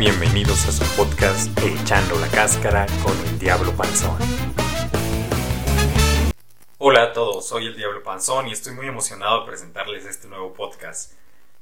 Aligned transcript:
Bienvenidos 0.00 0.66
a 0.66 0.72
su 0.72 0.96
podcast 0.96 1.50
Echando 1.58 2.18
la 2.18 2.28
Cáscara 2.28 2.86
con 3.04 3.14
el 3.28 3.38
Diablo 3.38 3.76
Panzón. 3.76 4.16
Hola 6.78 7.02
a 7.02 7.12
todos, 7.12 7.46
soy 7.46 7.66
el 7.66 7.76
Diablo 7.76 8.02
Panzón 8.02 8.48
y 8.48 8.52
estoy 8.52 8.72
muy 8.72 8.86
emocionado 8.86 9.40
de 9.40 9.46
presentarles 9.46 10.06
este 10.06 10.26
nuevo 10.26 10.54
podcast. 10.54 11.12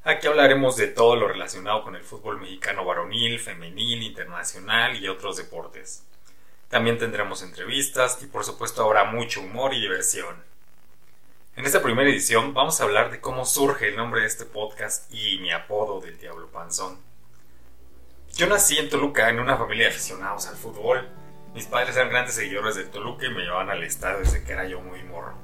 Aquí 0.04 0.28
hablaremos 0.28 0.76
de 0.76 0.86
todo 0.86 1.16
lo 1.16 1.26
relacionado 1.26 1.82
con 1.82 1.96
el 1.96 2.04
fútbol 2.04 2.40
mexicano 2.40 2.84
varonil, 2.84 3.40
femenil, 3.40 4.04
internacional 4.04 4.94
y 5.02 5.08
otros 5.08 5.36
deportes. 5.36 6.04
También 6.68 6.96
tendremos 6.96 7.42
entrevistas 7.42 8.20
y 8.22 8.26
por 8.26 8.44
supuesto 8.44 8.84
habrá 8.84 9.02
mucho 9.02 9.40
humor 9.40 9.74
y 9.74 9.80
diversión. 9.80 10.44
En 11.56 11.66
esta 11.66 11.82
primera 11.82 12.08
edición 12.08 12.54
vamos 12.54 12.80
a 12.80 12.84
hablar 12.84 13.10
de 13.10 13.20
cómo 13.20 13.44
surge 13.44 13.88
el 13.88 13.96
nombre 13.96 14.20
de 14.20 14.28
este 14.28 14.44
podcast 14.44 15.12
y 15.12 15.40
mi 15.40 15.50
apodo 15.50 16.00
del 16.00 16.20
Diablo 16.20 16.46
Panzón. 16.52 17.07
Yo 18.38 18.46
nací 18.46 18.78
en 18.78 18.88
Toluca 18.88 19.28
en 19.30 19.40
una 19.40 19.56
familia 19.56 19.86
de 19.86 19.90
aficionados 19.90 20.46
al 20.46 20.54
fútbol. 20.54 21.08
Mis 21.54 21.66
padres 21.66 21.96
eran 21.96 22.10
grandes 22.10 22.36
seguidores 22.36 22.76
del 22.76 22.88
Toluca 22.88 23.26
y 23.26 23.30
me 23.30 23.42
llevaban 23.42 23.68
al 23.68 23.82
estadio 23.82 24.20
desde 24.20 24.44
que 24.44 24.52
era 24.52 24.64
yo 24.64 24.80
muy 24.80 25.02
morro. 25.02 25.34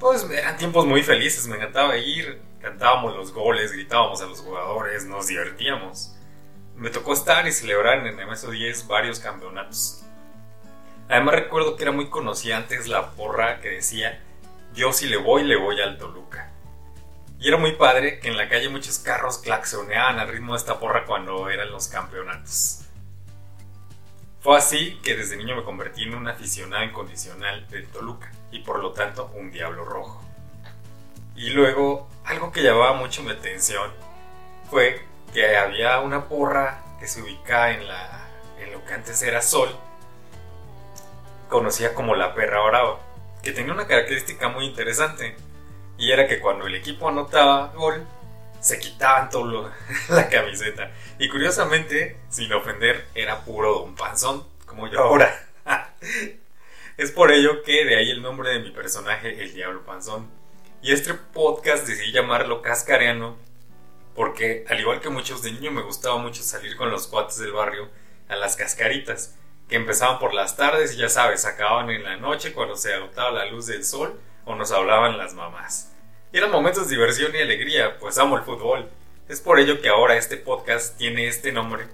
Pues 0.00 0.24
eran 0.30 0.56
tiempos 0.56 0.86
muy 0.86 1.02
felices, 1.02 1.46
me 1.46 1.56
encantaba 1.56 1.98
ir, 1.98 2.40
cantábamos 2.62 3.14
los 3.14 3.30
goles, 3.30 3.72
gritábamos 3.72 4.22
a 4.22 4.24
los 4.26 4.40
jugadores, 4.40 5.04
nos 5.04 5.26
divertíamos. 5.26 6.16
Me 6.76 6.88
tocó 6.88 7.12
estar 7.12 7.46
y 7.46 7.52
celebrar 7.52 7.98
en 7.98 8.18
el 8.18 8.26
MSO 8.26 8.52
10 8.52 8.86
varios 8.86 9.20
campeonatos. 9.20 10.02
Además 11.10 11.34
recuerdo 11.34 11.76
que 11.76 11.82
era 11.82 11.92
muy 11.92 12.08
conocida 12.08 12.56
antes 12.56 12.88
la 12.88 13.10
porra 13.10 13.60
que 13.60 13.68
decía, 13.68 14.24
yo 14.72 14.94
si 14.94 15.08
le 15.08 15.18
voy, 15.18 15.44
le 15.44 15.56
voy 15.56 15.78
al 15.82 15.98
Toluca. 15.98 16.45
Era 17.46 17.58
muy 17.58 17.76
padre 17.76 18.18
que 18.18 18.26
en 18.26 18.36
la 18.36 18.48
calle 18.48 18.68
muchos 18.68 18.98
carros 18.98 19.38
claxoneaban 19.38 20.18
al 20.18 20.26
ritmo 20.26 20.54
de 20.54 20.58
esta 20.58 20.80
porra 20.80 21.04
cuando 21.04 21.48
eran 21.48 21.70
los 21.70 21.86
campeonatos. 21.86 22.80
Fue 24.40 24.58
así 24.58 24.98
que 25.04 25.16
desde 25.16 25.36
niño 25.36 25.54
me 25.54 25.62
convertí 25.62 26.02
en 26.02 26.16
un 26.16 26.26
aficionado 26.26 26.82
incondicional 26.82 27.64
de 27.68 27.82
Toluca 27.82 28.32
y 28.50 28.64
por 28.64 28.80
lo 28.80 28.90
tanto 28.90 29.30
un 29.36 29.52
diablo 29.52 29.84
rojo. 29.84 30.20
Y 31.36 31.50
luego, 31.50 32.08
algo 32.24 32.50
que 32.50 32.64
llamaba 32.64 32.94
mucho 32.94 33.22
mi 33.22 33.30
atención 33.30 33.92
fue 34.68 35.04
que 35.32 35.56
había 35.56 36.00
una 36.00 36.24
porra 36.28 36.82
que 36.98 37.06
se 37.06 37.22
ubicaba 37.22 37.70
en, 37.70 37.86
la, 37.86 38.26
lo 38.72 38.84
que 38.84 38.92
antes 38.92 39.22
era 39.22 39.40
Sol, 39.40 39.68
conocida 41.48 41.94
como 41.94 42.16
la 42.16 42.34
perra 42.34 42.60
brava, 42.66 42.98
que 43.44 43.52
tenía 43.52 43.72
una 43.72 43.86
característica 43.86 44.48
muy 44.48 44.64
interesante 44.66 45.36
y 45.98 46.10
era 46.10 46.26
que 46.26 46.40
cuando 46.40 46.66
el 46.66 46.74
equipo 46.74 47.08
anotaba 47.08 47.72
gol, 47.74 48.06
se 48.60 48.78
quitaban 48.78 49.30
todo 49.30 49.70
la 50.08 50.28
camiseta. 50.28 50.90
Y 51.18 51.28
curiosamente, 51.28 52.18
sin 52.28 52.52
ofender, 52.52 53.06
era 53.14 53.44
puro 53.44 53.80
Don 53.80 53.94
Panzón, 53.94 54.44
como 54.66 54.88
yo 54.88 55.00
ahora. 55.00 55.48
es 56.96 57.12
por 57.12 57.32
ello 57.32 57.62
que 57.62 57.84
de 57.84 57.96
ahí 57.96 58.10
el 58.10 58.22
nombre 58.22 58.50
de 58.50 58.60
mi 58.60 58.70
personaje, 58.70 59.42
el 59.42 59.54
Diablo 59.54 59.84
Panzón. 59.84 60.28
Y 60.82 60.92
este 60.92 61.14
podcast 61.14 61.86
decidí 61.86 62.12
llamarlo 62.12 62.60
Cascareano, 62.60 63.36
porque 64.14 64.64
al 64.68 64.80
igual 64.80 65.00
que 65.00 65.08
muchos 65.08 65.42
de 65.42 65.52
niño 65.52 65.70
me 65.70 65.82
gustaba 65.82 66.18
mucho 66.18 66.42
salir 66.42 66.76
con 66.76 66.90
los 66.90 67.06
cuates 67.06 67.38
del 67.38 67.52
barrio 67.52 67.88
a 68.28 68.36
las 68.36 68.56
cascaritas, 68.56 69.34
que 69.68 69.76
empezaban 69.76 70.18
por 70.18 70.34
las 70.34 70.56
tardes 70.56 70.94
y 70.94 70.98
ya 70.98 71.08
sabes, 71.08 71.44
acababan 71.44 71.90
en 71.90 72.04
la 72.04 72.16
noche 72.16 72.52
cuando 72.52 72.76
se 72.76 72.94
agotaba 72.94 73.30
la 73.30 73.46
luz 73.46 73.66
del 73.66 73.84
sol 73.84 74.20
o 74.46 74.54
nos 74.54 74.72
hablaban 74.72 75.18
las 75.18 75.34
mamás. 75.34 75.92
Y 76.32 76.38
eran 76.38 76.50
momentos 76.50 76.88
de 76.88 76.96
diversión 76.96 77.34
y 77.34 77.38
alegría, 77.38 77.98
pues 77.98 78.16
amo 78.16 78.38
el 78.38 78.44
fútbol. 78.44 78.88
Es 79.28 79.40
por 79.40 79.58
ello 79.58 79.82
que 79.82 79.88
ahora 79.90 80.16
este 80.16 80.38
podcast 80.38 80.96
tiene 80.96 81.26
este 81.26 81.52
nombre, 81.52 81.86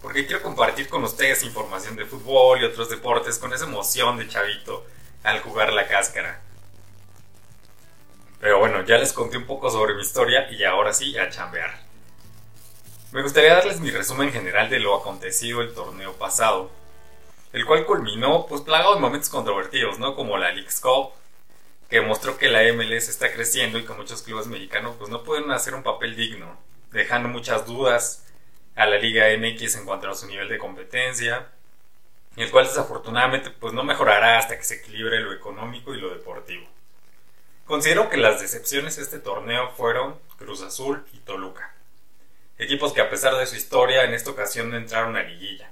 porque 0.00 0.24
quiero 0.24 0.42
compartir 0.42 0.88
con 0.88 1.04
ustedes 1.04 1.42
información 1.42 1.96
de 1.96 2.06
fútbol 2.06 2.62
y 2.62 2.64
otros 2.64 2.88
deportes 2.88 3.38
con 3.38 3.52
esa 3.52 3.64
emoción 3.64 4.16
de 4.16 4.28
chavito 4.28 4.86
al 5.24 5.40
jugar 5.40 5.72
la 5.72 5.88
cáscara. 5.88 6.40
Pero 8.40 8.60
bueno, 8.60 8.84
ya 8.84 8.98
les 8.98 9.12
conté 9.12 9.36
un 9.36 9.46
poco 9.46 9.70
sobre 9.70 9.94
mi 9.94 10.02
historia 10.02 10.50
y 10.50 10.62
ahora 10.62 10.92
sí 10.92 11.18
a 11.18 11.28
chambear. 11.28 11.86
Me 13.12 13.22
gustaría 13.22 13.54
darles 13.54 13.80
mi 13.80 13.90
resumen 13.90 14.30
general 14.30 14.68
de 14.70 14.78
lo 14.78 14.94
acontecido 14.94 15.62
el 15.62 15.74
torneo 15.74 16.12
pasado, 16.12 16.70
el 17.52 17.64
cual 17.64 17.86
culminó 17.86 18.46
pues 18.46 18.60
plagado 18.60 18.94
de 18.94 19.00
momentos 19.00 19.30
controvertidos, 19.30 19.98
¿no? 19.98 20.14
Como 20.14 20.36
la 20.36 20.52
League's 20.52 20.80
Cup, 20.80 21.12
que 21.88 22.00
mostró 22.00 22.36
que 22.36 22.48
la 22.48 22.62
MLS 22.72 23.08
está 23.08 23.32
creciendo 23.32 23.78
y 23.78 23.84
que 23.84 23.92
muchos 23.92 24.22
clubes 24.22 24.46
mexicanos 24.46 24.96
pues 24.98 25.10
no 25.10 25.22
pueden 25.22 25.50
hacer 25.50 25.74
un 25.74 25.82
papel 25.82 26.16
digno, 26.16 26.58
dejando 26.90 27.28
muchas 27.28 27.66
dudas 27.66 28.24
a 28.74 28.86
la 28.86 28.98
Liga 28.98 29.26
MX 29.36 29.76
en 29.76 29.84
cuanto 29.86 30.10
a 30.10 30.14
su 30.14 30.26
nivel 30.26 30.48
de 30.48 30.58
competencia, 30.58 31.48
el 32.36 32.50
cual 32.50 32.66
desafortunadamente 32.66 33.50
pues 33.50 33.72
no 33.72 33.84
mejorará 33.84 34.38
hasta 34.38 34.56
que 34.56 34.64
se 34.64 34.76
equilibre 34.76 35.20
lo 35.20 35.32
económico 35.32 35.94
y 35.94 36.00
lo 36.00 36.10
deportivo. 36.10 36.66
Considero 37.64 38.08
que 38.08 38.16
las 38.16 38.40
decepciones 38.40 38.96
de 38.96 39.02
este 39.02 39.18
torneo 39.18 39.70
fueron 39.76 40.18
Cruz 40.38 40.62
Azul 40.62 41.04
y 41.12 41.18
Toluca, 41.18 41.74
equipos 42.58 42.92
que 42.92 43.00
a 43.00 43.10
pesar 43.10 43.34
de 43.36 43.46
su 43.46 43.56
historia 43.56 44.04
en 44.04 44.14
esta 44.14 44.30
ocasión 44.30 44.70
no 44.70 44.76
entraron 44.76 45.16
a 45.16 45.22
liguilla. 45.22 45.70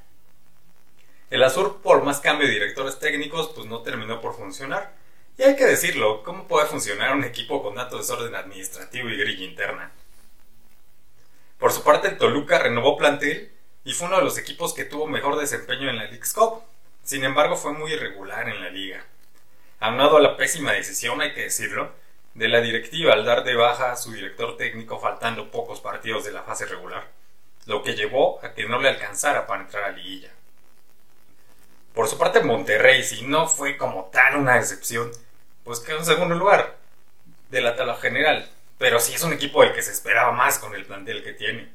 El 1.30 1.42
Azul, 1.42 1.80
por 1.82 2.02
más 2.02 2.20
cambio 2.20 2.46
de 2.46 2.52
directores 2.54 2.98
técnicos, 2.98 3.50
pues 3.54 3.66
no 3.66 3.82
terminó 3.82 4.20
por 4.20 4.36
funcionar, 4.36 4.94
y 5.36 5.42
hay 5.42 5.56
que 5.56 5.66
decirlo, 5.66 6.22
¿cómo 6.22 6.46
puede 6.46 6.66
funcionar 6.66 7.14
un 7.14 7.24
equipo 7.24 7.62
con 7.62 7.74
tanto 7.74 7.98
desorden 7.98 8.34
administrativo 8.34 9.08
y 9.08 9.16
grilla 9.16 9.44
interna? 9.44 9.92
Por 11.58 11.72
su 11.72 11.82
parte, 11.82 12.08
el 12.08 12.18
Toluca 12.18 12.58
renovó 12.58 12.96
plantel 12.96 13.52
y 13.84 13.92
fue 13.92 14.06
uno 14.08 14.18
de 14.18 14.24
los 14.24 14.38
equipos 14.38 14.74
que 14.74 14.84
tuvo 14.84 15.06
mejor 15.06 15.36
desempeño 15.36 15.90
en 15.90 15.96
la 15.96 16.04
League 16.04 16.22
Cup. 16.34 16.62
Sin 17.02 17.24
embargo, 17.24 17.56
fue 17.56 17.72
muy 17.72 17.92
irregular 17.92 18.48
en 18.48 18.60
la 18.60 18.70
liga. 18.70 19.04
Aunado 19.80 20.16
a 20.16 20.20
la 20.20 20.36
pésima 20.36 20.72
decisión, 20.72 21.20
hay 21.20 21.34
que 21.34 21.42
decirlo, 21.42 21.92
de 22.34 22.48
la 22.48 22.60
directiva 22.60 23.12
al 23.12 23.24
dar 23.24 23.44
de 23.44 23.54
baja 23.54 23.92
a 23.92 23.96
su 23.96 24.12
director 24.12 24.56
técnico 24.56 24.98
faltando 24.98 25.50
pocos 25.50 25.80
partidos 25.80 26.24
de 26.24 26.32
la 26.32 26.42
fase 26.42 26.66
regular, 26.66 27.08
lo 27.66 27.82
que 27.82 27.94
llevó 27.94 28.44
a 28.44 28.54
que 28.54 28.66
no 28.66 28.80
le 28.80 28.88
alcanzara 28.88 29.46
para 29.46 29.62
entrar 29.62 29.84
a 29.84 29.90
liguilla. 29.90 30.30
Por 31.94 32.08
su 32.08 32.18
parte, 32.18 32.40
Monterrey, 32.40 33.04
si 33.04 33.22
no 33.22 33.48
fue 33.48 33.76
como 33.76 34.06
tal 34.12 34.36
una 34.36 34.56
decepción, 34.56 35.10
pues 35.62 35.80
quedó 35.80 35.98
en 35.98 36.04
segundo 36.04 36.34
lugar 36.34 36.76
de 37.50 37.60
la 37.60 37.76
tabla 37.76 37.96
general. 37.96 38.50
Pero 38.78 38.98
sí 38.98 39.14
es 39.14 39.22
un 39.22 39.32
equipo 39.32 39.62
del 39.62 39.72
que 39.72 39.82
se 39.82 39.92
esperaba 39.92 40.32
más 40.32 40.58
con 40.58 40.74
el 40.74 40.84
plantel 40.84 41.22
que 41.22 41.32
tiene. 41.32 41.68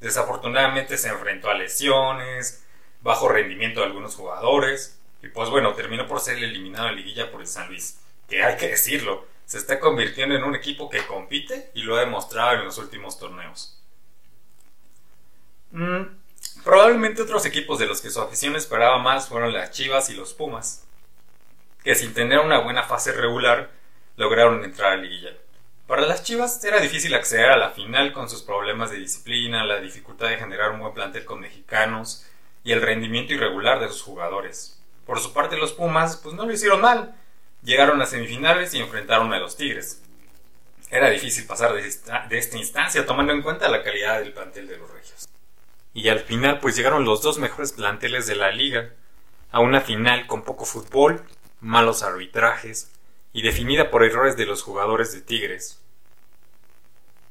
Desafortunadamente 0.00 0.96
se 0.96 1.08
enfrentó 1.08 1.50
a 1.50 1.54
lesiones, 1.54 2.64
bajo 3.02 3.28
rendimiento 3.28 3.80
de 3.80 3.86
algunos 3.86 4.14
jugadores. 4.14 4.98
Y 5.22 5.28
pues 5.28 5.50
bueno, 5.50 5.74
terminó 5.74 6.06
por 6.06 6.20
ser 6.20 6.38
eliminado 6.38 6.88
en 6.88 6.96
liguilla 6.96 7.30
por 7.30 7.42
el 7.42 7.46
San 7.46 7.68
Luis. 7.68 8.00
Que 8.26 8.42
hay 8.42 8.56
que 8.56 8.68
decirlo, 8.68 9.26
se 9.44 9.58
está 9.58 9.78
convirtiendo 9.80 10.34
en 10.34 10.44
un 10.44 10.54
equipo 10.54 10.88
que 10.88 11.06
compite 11.06 11.70
y 11.74 11.82
lo 11.82 11.96
ha 11.96 12.00
demostrado 12.00 12.54
en 12.54 12.64
los 12.64 12.78
últimos 12.78 13.18
torneos. 13.18 13.78
Mm, 15.72 16.02
probablemente 16.88 17.20
otros 17.20 17.44
equipos 17.44 17.78
de 17.78 17.84
los 17.84 18.00
que 18.00 18.08
su 18.08 18.18
afición 18.18 18.56
esperaba 18.56 18.96
más 18.96 19.28
fueron 19.28 19.52
las 19.52 19.72
Chivas 19.72 20.08
y 20.08 20.14
los 20.14 20.32
Pumas 20.32 20.86
que 21.84 21.94
sin 21.94 22.14
tener 22.14 22.38
una 22.38 22.60
buena 22.60 22.82
fase 22.82 23.12
regular 23.12 23.70
lograron 24.16 24.64
entrar 24.64 24.92
a 24.92 24.96
liguilla. 24.96 25.34
Para 25.86 26.06
las 26.06 26.22
Chivas 26.22 26.64
era 26.64 26.80
difícil 26.80 27.14
acceder 27.14 27.50
a 27.50 27.58
la 27.58 27.70
final 27.72 28.14
con 28.14 28.30
sus 28.30 28.40
problemas 28.40 28.90
de 28.90 28.96
disciplina, 28.96 29.66
la 29.66 29.80
dificultad 29.80 30.28
de 30.28 30.38
generar 30.38 30.70
un 30.70 30.80
buen 30.80 30.94
plantel 30.94 31.26
con 31.26 31.40
mexicanos 31.40 32.26
y 32.64 32.72
el 32.72 32.80
rendimiento 32.80 33.34
irregular 33.34 33.80
de 33.80 33.88
sus 33.88 34.00
jugadores. 34.00 34.80
Por 35.04 35.20
su 35.20 35.34
parte 35.34 35.58
los 35.58 35.74
Pumas 35.74 36.16
pues 36.16 36.34
no 36.34 36.46
lo 36.46 36.52
hicieron 36.54 36.80
mal, 36.80 37.14
llegaron 37.62 38.00
a 38.00 38.06
semifinales 38.06 38.72
y 38.72 38.78
enfrentaron 38.78 39.30
a 39.34 39.38
los 39.38 39.58
Tigres. 39.58 40.02
Era 40.90 41.10
difícil 41.10 41.46
pasar 41.46 41.74
de 41.74 41.86
esta, 41.86 42.26
de 42.28 42.38
esta 42.38 42.56
instancia 42.56 43.04
tomando 43.04 43.34
en 43.34 43.42
cuenta 43.42 43.68
la 43.68 43.82
calidad 43.82 44.20
del 44.20 44.32
plantel 44.32 44.66
de 44.66 44.78
los 44.78 44.90
Regios. 44.90 45.28
Y 45.98 46.10
al 46.10 46.20
final 46.20 46.60
pues 46.60 46.76
llegaron 46.76 47.04
los 47.04 47.22
dos 47.22 47.38
mejores 47.38 47.72
planteles 47.72 48.28
de 48.28 48.36
la 48.36 48.52
liga 48.52 48.90
a 49.50 49.58
una 49.58 49.80
final 49.80 50.28
con 50.28 50.42
poco 50.42 50.64
fútbol 50.64 51.24
malos 51.60 52.04
arbitrajes 52.04 52.92
y 53.32 53.42
definida 53.42 53.90
por 53.90 54.04
errores 54.04 54.36
de 54.36 54.46
los 54.46 54.62
jugadores 54.62 55.12
de 55.12 55.22
Tigres. 55.22 55.82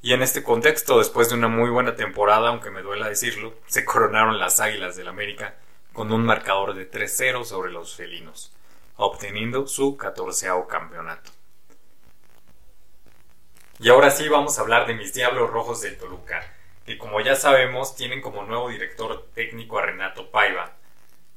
Y 0.01 0.12
en 0.12 0.21
este 0.21 0.44
contexto, 0.44 0.97
después 0.97 1.30
de 1.30 1.36
una 1.36 1.47
muy 1.47 1.69
buena 1.69 1.95
temporada, 1.95 2.50
aunque 2.50 2.69
me 2.69 2.81
duela 2.81 3.07
decirlo, 3.07 3.53
se 3.68 3.86
coronaron 3.86 4.38
las 4.38 4.59
Águilas 4.59 4.97
del 4.97 5.07
América 5.07 5.56
con 5.94 6.12
un 6.12 6.25
marcador 6.25 6.74
de 6.74 6.91
3-0 6.91 7.45
sobre 7.45 7.71
los 7.71 7.95
felinos, 7.95 8.51
obteniendo 8.97 9.65
su 9.65 9.95
catorceavo 9.95 10.68
campeonato. 10.68 11.31
Y 13.80 13.88
ahora 13.88 14.12
sí 14.12 14.27
vamos 14.27 14.57
a 14.57 14.62
hablar 14.62 14.88
de 14.88 14.94
mis 14.95 15.13
Diablos 15.13 15.51
Rojos 15.51 15.80
del 15.80 15.97
Toluca, 15.97 16.44
que 16.88 16.98
como 16.98 17.19
ya 17.19 17.36
sabemos 17.36 17.98
tienen 17.98 18.22
como 18.22 18.44
nuevo 18.44 18.69
director 18.69 19.28
técnico 19.36 19.78
a 19.78 19.81
Renato 19.81 20.31
Paiva, 20.31 20.78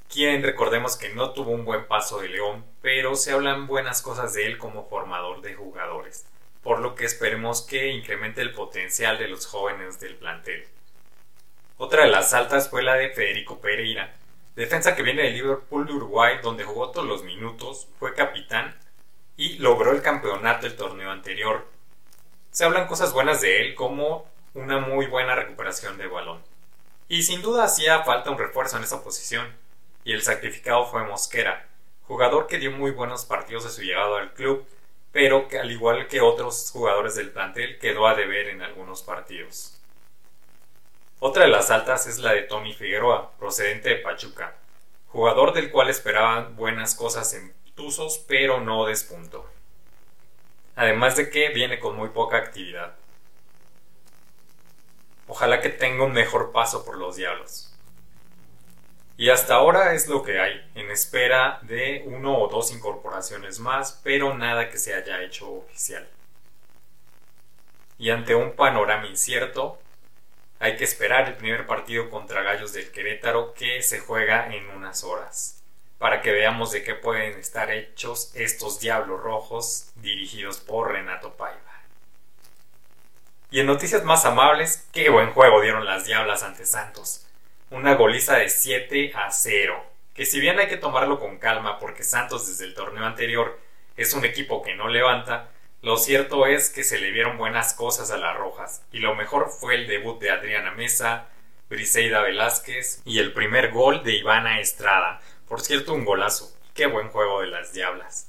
quien 0.08 0.44
recordemos 0.44 0.96
que 0.96 1.08
no 1.08 1.32
tuvo 1.32 1.50
un 1.50 1.64
buen 1.64 1.88
paso 1.88 2.20
de 2.20 2.28
León, 2.28 2.64
pero 2.80 3.16
se 3.16 3.32
hablan 3.32 3.66
buenas 3.66 4.00
cosas 4.00 4.32
de 4.32 4.46
él 4.46 4.58
como 4.58 4.88
formador 4.88 5.42
de 5.42 5.56
jugadores, 5.56 6.24
por 6.62 6.78
lo 6.78 6.94
que 6.94 7.04
esperemos 7.04 7.62
que 7.62 7.88
incremente 7.88 8.42
el 8.42 8.52
potencial 8.52 9.18
de 9.18 9.26
los 9.26 9.46
jóvenes 9.46 9.98
del 9.98 10.14
plantel. 10.14 10.68
Otra 11.78 12.04
de 12.04 12.10
las 12.10 12.32
altas 12.32 12.70
fue 12.70 12.84
la 12.84 12.94
de 12.94 13.08
Federico 13.08 13.60
Pereira, 13.60 14.14
defensa 14.54 14.94
que 14.94 15.02
viene 15.02 15.24
del 15.24 15.34
Liverpool 15.34 15.84
de 15.84 15.94
Uruguay, 15.94 16.38
donde 16.40 16.62
jugó 16.62 16.92
todos 16.92 17.08
los 17.08 17.24
minutos, 17.24 17.88
fue 17.98 18.14
capitán 18.14 18.78
y 19.36 19.58
logró 19.58 19.90
el 19.90 20.02
campeonato 20.02 20.68
del 20.68 20.76
torneo 20.76 21.10
anterior. 21.10 21.66
Se 22.52 22.64
hablan 22.64 22.86
cosas 22.86 23.12
buenas 23.12 23.40
de 23.40 23.62
él 23.62 23.74
como 23.74 24.29
una 24.54 24.78
muy 24.78 25.06
buena 25.06 25.34
recuperación 25.34 25.98
de 25.98 26.06
balón. 26.06 26.42
Y 27.08 27.22
sin 27.22 27.42
duda 27.42 27.64
hacía 27.64 28.02
falta 28.04 28.30
un 28.30 28.38
refuerzo 28.38 28.76
en 28.76 28.84
esa 28.84 29.02
posición, 29.02 29.46
y 30.04 30.12
el 30.12 30.22
sacrificado 30.22 30.86
fue 30.86 31.04
Mosquera, 31.04 31.66
jugador 32.06 32.46
que 32.46 32.58
dio 32.58 32.70
muy 32.70 32.90
buenos 32.90 33.24
partidos 33.24 33.64
de 33.64 33.70
su 33.70 33.82
llegada 33.82 34.20
al 34.20 34.32
club, 34.32 34.66
pero 35.12 35.48
que 35.48 35.58
al 35.58 35.70
igual 35.70 36.06
que 36.08 36.20
otros 36.20 36.70
jugadores 36.72 37.14
del 37.14 37.30
plantel 37.30 37.78
quedó 37.78 38.06
a 38.06 38.14
deber 38.14 38.48
en 38.48 38.62
algunos 38.62 39.02
partidos. 39.02 39.76
Otra 41.18 41.44
de 41.44 41.50
las 41.50 41.70
altas 41.70 42.06
es 42.06 42.18
la 42.18 42.32
de 42.32 42.42
Tony 42.42 42.72
Figueroa, 42.72 43.32
procedente 43.38 43.90
de 43.90 43.96
Pachuca, 43.96 44.54
jugador 45.08 45.52
del 45.52 45.70
cual 45.70 45.90
esperaban 45.90 46.56
buenas 46.56 46.94
cosas 46.94 47.34
en 47.34 47.52
Tuzos, 47.74 48.24
pero 48.26 48.60
no 48.60 48.86
despuntó. 48.86 49.46
Además 50.76 51.16
de 51.16 51.28
que 51.28 51.50
viene 51.50 51.78
con 51.78 51.96
muy 51.96 52.08
poca 52.10 52.38
actividad. 52.38 52.94
Ojalá 55.40 55.62
que 55.62 55.70
tenga 55.70 56.04
un 56.04 56.12
mejor 56.12 56.52
paso 56.52 56.84
por 56.84 56.98
los 56.98 57.16
diablos. 57.16 57.74
Y 59.16 59.30
hasta 59.30 59.54
ahora 59.54 59.94
es 59.94 60.06
lo 60.06 60.22
que 60.22 60.38
hay, 60.38 60.70
en 60.74 60.90
espera 60.90 61.60
de 61.62 62.02
uno 62.04 62.36
o 62.36 62.48
dos 62.48 62.70
incorporaciones 62.72 63.58
más, 63.58 63.98
pero 64.04 64.36
nada 64.36 64.68
que 64.68 64.76
se 64.76 64.92
haya 64.92 65.22
hecho 65.22 65.50
oficial. 65.50 66.06
Y 67.96 68.10
ante 68.10 68.34
un 68.34 68.52
panorama 68.52 69.06
incierto, 69.06 69.78
hay 70.58 70.76
que 70.76 70.84
esperar 70.84 71.26
el 71.28 71.36
primer 71.38 71.66
partido 71.66 72.10
contra 72.10 72.42
Gallos 72.42 72.74
del 72.74 72.92
Querétaro 72.92 73.54
que 73.54 73.80
se 73.80 73.98
juega 73.98 74.54
en 74.54 74.68
unas 74.68 75.04
horas, 75.04 75.62
para 75.96 76.20
que 76.20 76.32
veamos 76.32 76.70
de 76.70 76.82
qué 76.82 76.94
pueden 76.94 77.38
estar 77.38 77.70
hechos 77.70 78.30
estos 78.34 78.78
Diablos 78.78 79.22
Rojos 79.22 79.90
dirigidos 80.02 80.58
por 80.58 80.92
Renato 80.92 81.32
Paiva. 81.32 81.59
Y 83.52 83.58
en 83.58 83.66
noticias 83.66 84.04
más 84.04 84.24
amables, 84.24 84.86
qué 84.92 85.10
buen 85.10 85.32
juego 85.32 85.60
dieron 85.60 85.84
las 85.84 86.04
Diablas 86.04 86.44
ante 86.44 86.64
Santos. 86.64 87.26
Una 87.70 87.94
goliza 87.94 88.36
de 88.36 88.48
7 88.48 89.12
a 89.14 89.30
0, 89.32 89.84
que 90.14 90.24
si 90.24 90.38
bien 90.38 90.60
hay 90.60 90.68
que 90.68 90.76
tomarlo 90.76 91.18
con 91.18 91.38
calma 91.38 91.80
porque 91.80 92.04
Santos 92.04 92.46
desde 92.46 92.64
el 92.64 92.74
torneo 92.74 93.04
anterior 93.04 93.58
es 93.96 94.14
un 94.14 94.24
equipo 94.24 94.62
que 94.62 94.76
no 94.76 94.86
levanta, 94.88 95.48
lo 95.82 95.96
cierto 95.96 96.46
es 96.46 96.70
que 96.70 96.84
se 96.84 97.00
le 97.00 97.10
vieron 97.10 97.38
buenas 97.38 97.74
cosas 97.74 98.12
a 98.12 98.18
las 98.18 98.36
Rojas, 98.36 98.82
y 98.92 98.98
lo 98.98 99.16
mejor 99.16 99.48
fue 99.50 99.74
el 99.74 99.88
debut 99.88 100.20
de 100.20 100.30
Adriana 100.30 100.70
Mesa, 100.70 101.26
Briseida 101.68 102.20
Velázquez 102.22 103.02
y 103.04 103.18
el 103.18 103.32
primer 103.32 103.72
gol 103.72 104.04
de 104.04 104.12
Ivana 104.12 104.60
Estrada. 104.60 105.20
Por 105.48 105.60
cierto, 105.60 105.94
un 105.94 106.04
golazo. 106.04 106.52
Qué 106.74 106.86
buen 106.86 107.08
juego 107.08 107.40
de 107.40 107.48
las 107.48 107.72
Diablas. 107.72 108.28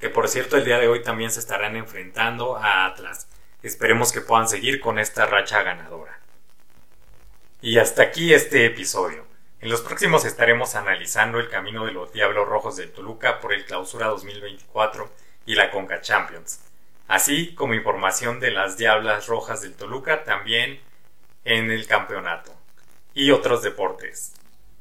Que 0.00 0.08
por 0.08 0.28
cierto, 0.28 0.56
el 0.56 0.64
día 0.64 0.78
de 0.78 0.88
hoy 0.88 1.02
también 1.02 1.30
se 1.30 1.40
estarán 1.40 1.76
enfrentando 1.76 2.56
a 2.56 2.86
Atlas. 2.86 3.28
Esperemos 3.62 4.12
que 4.12 4.20
puedan 4.20 4.48
seguir 4.48 4.80
con 4.80 4.98
esta 4.98 5.26
racha 5.26 5.62
ganadora. 5.62 6.20
Y 7.60 7.78
hasta 7.78 8.02
aquí 8.02 8.32
este 8.34 8.66
episodio. 8.66 9.26
En 9.60 9.70
los 9.70 9.80
próximos 9.80 10.24
estaremos 10.24 10.74
analizando 10.74 11.40
el 11.40 11.48
camino 11.48 11.86
de 11.86 11.92
los 11.92 12.12
Diablos 12.12 12.46
Rojos 12.46 12.76
de 12.76 12.86
Toluca 12.86 13.40
por 13.40 13.52
el 13.52 13.64
Clausura 13.64 14.08
2024 14.08 15.10
y 15.46 15.54
la 15.54 15.70
Conca 15.70 16.00
Champions, 16.02 16.60
así 17.08 17.54
como 17.54 17.74
información 17.74 18.38
de 18.38 18.50
las 18.50 18.76
Diablas 18.76 19.26
Rojas 19.26 19.62
del 19.62 19.74
Toluca 19.74 20.24
también 20.24 20.80
en 21.44 21.70
el 21.70 21.86
campeonato 21.86 22.52
y 23.14 23.30
otros 23.30 23.62
deportes. 23.62 24.34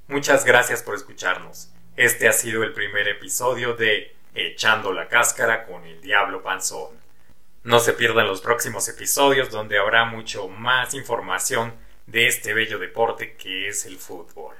Muchas 0.07 0.43
gracias 0.43 0.83
por 0.83 0.95
escucharnos. 0.95 1.71
Este 1.95 2.27
ha 2.27 2.33
sido 2.33 2.63
el 2.63 2.73
primer 2.73 3.07
episodio 3.07 3.73
de 3.73 4.13
Echando 4.33 4.91
la 4.91 5.07
cáscara 5.07 5.65
con 5.65 5.85
el 5.85 6.01
Diablo 6.01 6.43
Panzón. 6.43 7.04
No 7.65 7.79
se 7.79 7.93
pierdan 7.93 8.27
los 8.27 8.41
próximos 8.41 8.87
episodios 8.89 9.49
donde 9.49 9.79
habrá 9.79 10.05
mucho 10.05 10.47
más 10.47 10.93
información 10.93 11.73
de 12.05 12.27
este 12.27 12.53
bello 12.53 12.77
deporte 12.77 13.35
que 13.37 13.69
es 13.69 13.87
el 13.87 13.97
fútbol. 13.97 14.55